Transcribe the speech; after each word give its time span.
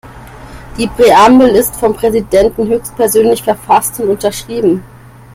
Die 0.79 0.87
Präambel 0.87 1.49
ist 1.49 1.75
vom 1.75 1.93
Präsidenten 1.93 2.67
höchstpersönlich 2.67 3.43
verfasst 3.43 3.99
und 3.99 4.09
unterschrieben. 4.09 4.81